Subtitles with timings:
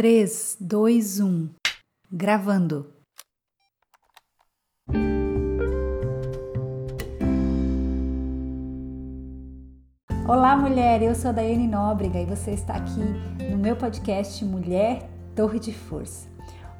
[0.00, 1.50] 3, 2, 1.
[2.10, 2.90] Gravando.
[10.26, 11.02] Olá, mulher!
[11.02, 12.98] Eu sou a Daiane Nóbrega e você está aqui
[13.50, 16.29] no meu podcast Mulher Torre de Força.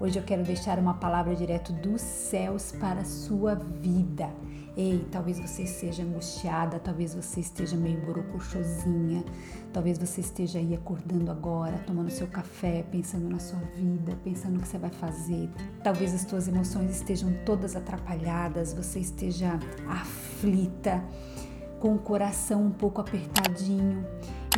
[0.00, 4.30] Hoje eu quero deixar uma palavra direto dos céus para a sua vida.
[4.74, 9.22] Ei, talvez você esteja angustiada, talvez você esteja meio borocochosinha,
[9.74, 14.60] talvez você esteja aí acordando agora, tomando seu café, pensando na sua vida, pensando no
[14.60, 15.50] que você vai fazer.
[15.84, 21.04] Talvez as suas emoções estejam todas atrapalhadas, você esteja aflita,
[21.78, 24.06] com o coração um pouco apertadinho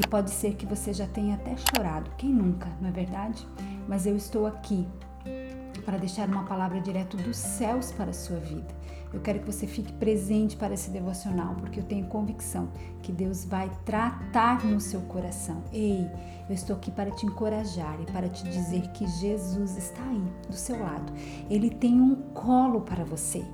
[0.01, 2.11] e pode ser que você já tenha até chorado.
[2.17, 3.45] Quem nunca, não é verdade?
[3.89, 4.87] Mas eu estou aqui
[5.85, 8.83] para deixar uma palavra direto dos céus para a sua vida.
[9.13, 12.71] Eu quero que você fique presente para esse devocional, porque eu tenho convicção
[13.03, 15.63] que Deus vai tratar no seu coração.
[15.71, 16.09] Ei,
[16.49, 20.57] eu estou aqui para te encorajar e para te dizer que Jesus está aí, do
[20.57, 21.13] seu lado.
[21.51, 23.45] Ele tem um colo para você.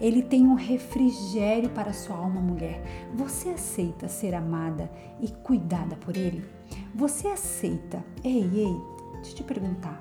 [0.00, 2.80] Ele tem um refrigério para a sua alma, mulher.
[3.14, 4.88] Você aceita ser amada
[5.20, 6.44] e cuidada por Ele?
[6.94, 8.04] Você aceita?
[8.22, 9.98] Ei, ei, eu te perguntar.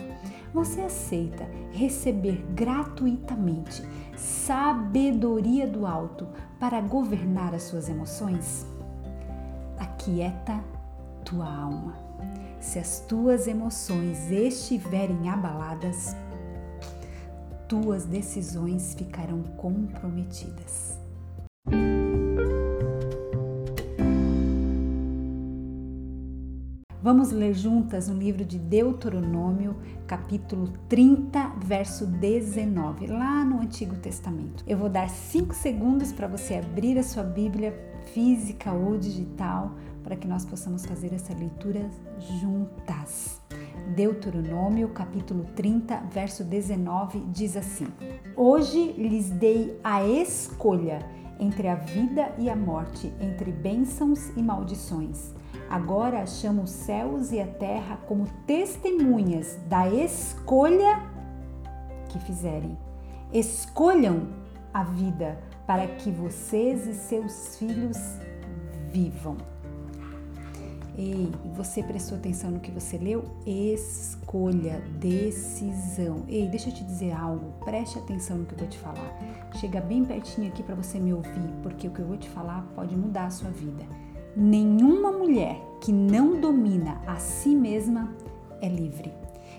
[0.53, 3.83] Você aceita receber gratuitamente
[4.15, 6.27] sabedoria do alto
[6.59, 8.65] para governar as suas emoções?
[9.77, 10.63] Aquieta
[11.23, 11.95] tua alma.
[12.59, 16.15] Se as tuas emoções estiverem abaladas,
[17.67, 20.97] tuas decisões ficarão comprometidas.
[27.17, 34.63] Vamos ler juntas no livro de Deuteronômio, capítulo 30, verso 19, lá no Antigo Testamento.
[34.67, 37.75] Eu vou dar 5 segundos para você abrir a sua Bíblia
[38.13, 39.71] física ou digital
[40.03, 41.89] para que nós possamos fazer essa leitura
[42.39, 43.41] juntas.
[43.95, 47.87] Deuteronômio, capítulo 30, verso 19, diz assim:
[48.35, 50.99] Hoje lhes dei a escolha
[51.39, 55.35] entre a vida e a morte, entre bênçãos e maldições.
[55.69, 61.01] Agora chamo os céus e a terra como testemunhas da escolha
[62.09, 62.77] que fizerem.
[63.33, 64.27] Escolham
[64.73, 67.97] a vida para que vocês e seus filhos
[68.91, 69.35] vivam.
[70.97, 73.23] Ei, você prestou atenção no que você leu?
[73.45, 76.23] Escolha, decisão.
[76.27, 79.19] Ei, deixa eu te dizer algo, preste atenção no que eu vou te falar.
[79.59, 82.65] Chega bem pertinho aqui para você me ouvir, porque o que eu vou te falar
[82.73, 83.85] pode mudar a sua vida.
[84.39, 88.13] Nenhuma mulher que não domina a si mesma
[88.61, 89.11] é livre.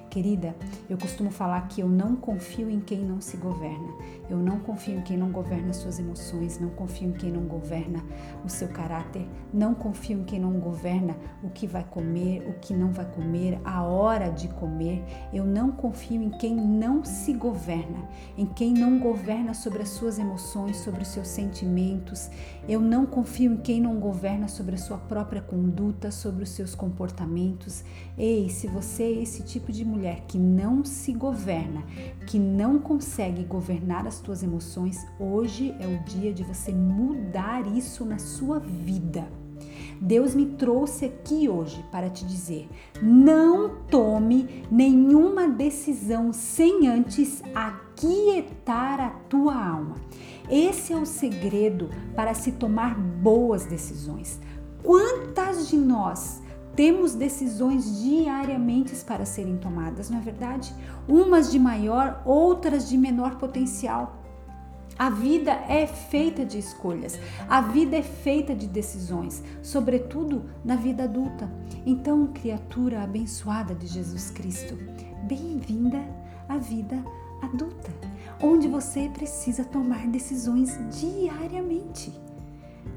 [0.09, 0.55] Querida,
[0.89, 3.93] eu costumo falar que eu não confio em quem não se governa.
[4.29, 8.05] Eu não confio em quem não governa suas emoções, não confio em quem não governa
[8.45, 12.75] o seu caráter, não confio em quem não governa o que vai comer, o que
[12.75, 15.03] não vai comer, a hora de comer.
[15.33, 18.07] Eu não confio em quem não se governa,
[18.37, 22.31] em quem não governa sobre as suas emoções, sobre os seus sentimentos.
[22.69, 26.75] Eu não confio em quem não governa sobre a sua própria conduta, sobre os seus
[26.75, 27.83] comportamentos.
[28.17, 31.83] Ei, se você é esse tipo de mulher, que não se governa,
[32.27, 38.05] que não consegue governar as tuas emoções, hoje é o dia de você mudar isso
[38.05, 39.27] na sua vida.
[40.01, 42.69] Deus me trouxe aqui hoje para te dizer:
[43.03, 49.97] não tome nenhuma decisão sem antes aquietar a tua alma.
[50.49, 54.41] Esse é o segredo para se tomar boas decisões.
[54.83, 56.41] Quantas de nós
[56.79, 60.73] temos decisões diariamente para serem tomadas, não é verdade?
[61.09, 64.23] Umas de maior, outras de menor potencial.
[64.97, 67.19] A vida é feita de escolhas,
[67.49, 71.51] a vida é feita de decisões, sobretudo na vida adulta.
[71.85, 74.79] Então, criatura abençoada de Jesus Cristo,
[75.25, 75.99] bem-vinda
[76.49, 77.05] à vida
[77.43, 77.93] adulta,
[78.41, 82.28] onde você precisa tomar decisões diariamente.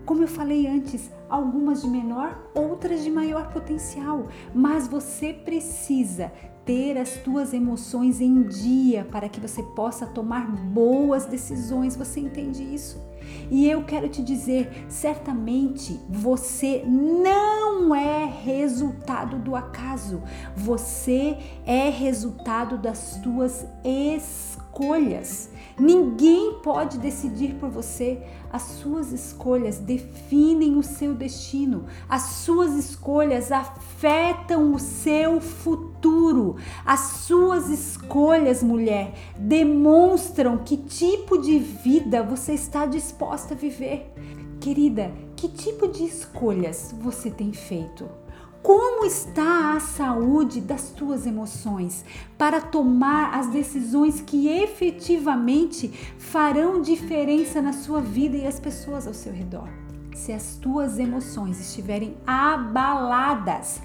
[0.06, 6.32] Como eu falei antes, algumas de menor, outras de maior potencial, mas você precisa
[6.66, 11.96] ter as tuas emoções em dia para que você possa tomar boas decisões.
[11.96, 13.02] Você entende isso?
[13.50, 20.22] E eu quero te dizer, certamente você não é resultado do acaso.
[20.56, 24.61] Você é resultado das tuas escolhas.
[25.80, 28.22] Ninguém pode decidir por você.
[28.52, 31.86] As suas escolhas definem o seu destino.
[32.08, 36.56] As suas escolhas afetam o seu futuro.
[36.86, 44.12] As suas escolhas, mulher, demonstram que tipo de vida você está disposta a viver.
[44.60, 48.21] Querida, que tipo de escolhas você tem feito?
[48.62, 52.06] Como está a saúde das tuas emoções
[52.38, 55.88] para tomar as decisões que efetivamente
[56.20, 59.68] farão diferença na sua vida e as pessoas ao seu redor?
[60.14, 63.82] Se as tuas emoções estiverem abaladas,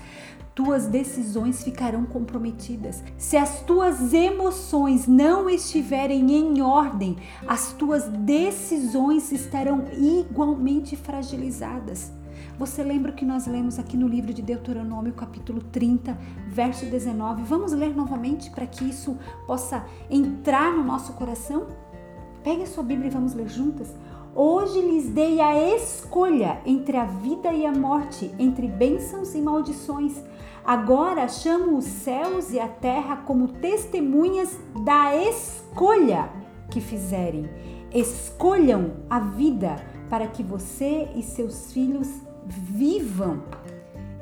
[0.55, 3.03] tuas decisões ficarão comprometidas.
[3.17, 12.13] Se as tuas emoções não estiverem em ordem, as tuas decisões estarão igualmente fragilizadas.
[12.59, 16.17] Você lembra o que nós lemos aqui no livro de Deuteronômio, capítulo 30,
[16.49, 17.43] verso 19?
[17.43, 21.67] Vamos ler novamente para que isso possa entrar no nosso coração?
[22.43, 23.95] Pegue a sua Bíblia e vamos ler juntas.
[24.35, 30.19] Hoje lhes dei a escolha entre a vida e a morte, entre bênçãos e maldições.
[30.65, 36.31] Agora chamo os céus e a terra como testemunhas da escolha
[36.71, 37.51] que fizerem.
[37.93, 39.77] Escolham a vida
[40.09, 43.43] para que você e seus filhos vivam.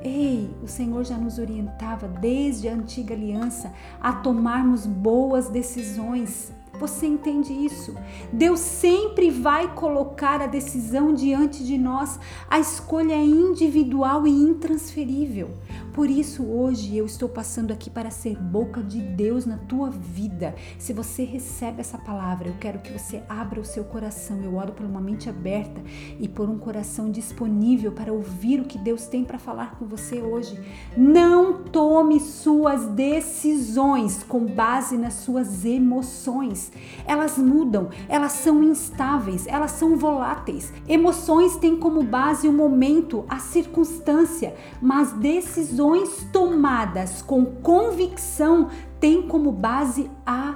[0.02, 6.52] Ei, o Senhor já nos orientava desde a antiga aliança a tomarmos boas decisões.
[6.78, 7.94] Você entende isso?
[8.32, 12.18] Deus sempre vai colocar a decisão diante de nós.
[12.50, 15.52] A escolha é individual e intransferível.
[15.94, 20.52] Por isso, hoje eu estou passando aqui para ser boca de Deus na tua vida.
[20.76, 24.42] Se você recebe essa palavra, eu quero que você abra o seu coração.
[24.42, 25.80] Eu oro por uma mente aberta
[26.18, 30.20] e por um coração disponível para ouvir o que Deus tem para falar com você
[30.20, 30.58] hoje.
[30.96, 36.72] Não tome suas decisões com base nas suas emoções.
[37.06, 40.72] Elas mudam, elas são instáveis, elas são voláteis.
[40.88, 49.22] Emoções têm como base o momento, a circunstância, mas decisões decisões tomadas com convicção têm
[49.22, 50.54] como base a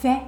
[0.00, 0.24] fé.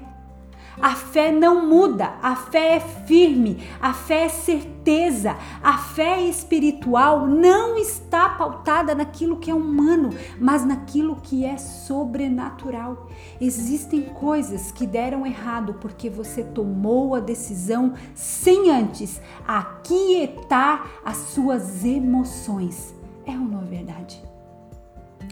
[0.81, 7.26] A fé não muda, a fé é firme, a fé é certeza, a fé espiritual
[7.26, 13.08] não está pautada naquilo que é humano, mas naquilo que é sobrenatural.
[13.40, 21.85] Existem coisas que deram errado porque você tomou a decisão sem antes aquietar as suas
[21.85, 22.94] emoções.
[23.26, 24.28] É ou não é verdade?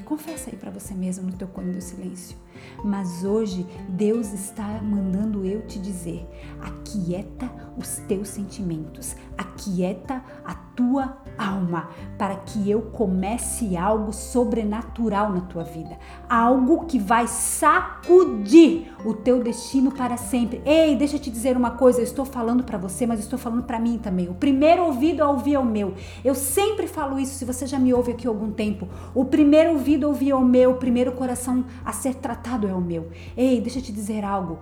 [0.06, 2.36] Confessa aí para você mesmo no teu cone do silêncio.
[2.84, 6.26] Mas hoje Deus está mandando eu te dizer:
[6.60, 11.88] aquieta os teus sentimentos, aquieta a tua alma,
[12.18, 15.98] para que eu comece algo sobrenatural na tua vida,
[16.28, 20.62] algo que vai sacudir o teu destino para sempre.
[20.64, 23.64] Ei, deixa eu te dizer uma coisa, eu estou falando para você, mas estou falando
[23.64, 24.28] para mim também.
[24.28, 25.94] O primeiro ouvido a ouvir é o meu.
[26.24, 28.88] Eu sempre falo isso, se você já me ouve aqui há algum tempo.
[29.14, 32.74] O primeiro ouvido a ouvir é o meu, o primeiro coração a ser tratado é
[32.74, 33.10] o meu.
[33.36, 34.58] Ei, deixa eu te dizer algo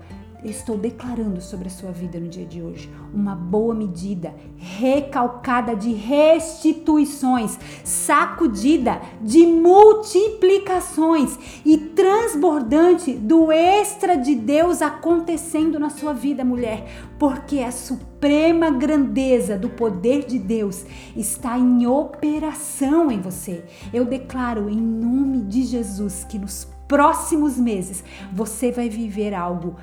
[0.50, 5.92] estou declarando sobre a sua vida no dia de hoje uma boa medida, recalcada de
[5.92, 17.08] restituições, sacudida de multiplicações e transbordante do extra de Deus acontecendo na sua vida, mulher,
[17.18, 20.84] porque a suprema grandeza do poder de Deus
[21.16, 23.64] está em operação em você.
[23.92, 29.76] Eu declaro em nome de Jesus que nos próximos meses você vai viver algo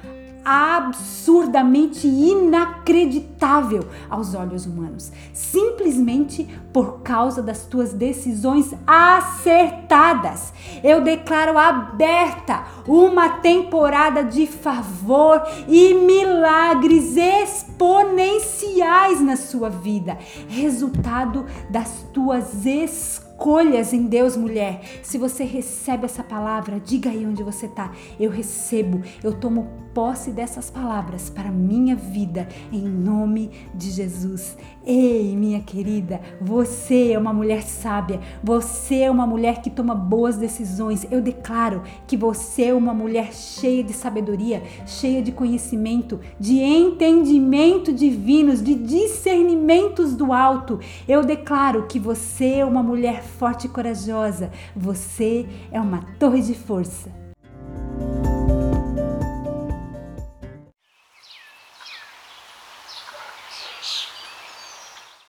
[0.43, 10.53] absurdamente inacreditável aos olhos humanos, simplesmente por causa das tuas decisões acertadas.
[10.83, 20.17] Eu declaro aberta uma temporada de favor e milagres exponenciais na sua vida,
[20.49, 24.81] resultado das tuas escolhas escolhas em Deus, mulher.
[25.01, 27.91] Se você recebe essa palavra, diga aí onde você está.
[28.19, 34.55] Eu recebo, eu tomo posse dessas palavras para minha vida, em nome de Jesus.
[34.85, 40.37] Ei, minha querida, você é uma mulher sábia, você é uma mulher que toma boas
[40.37, 41.05] decisões.
[41.11, 47.91] Eu declaro que você é uma mulher cheia de sabedoria, cheia de conhecimento, de entendimento
[47.91, 50.79] divinos, de discernimentos do alto.
[51.07, 54.51] Eu declaro que você é uma mulher forte e corajosa.
[54.75, 57.20] Você é uma torre de força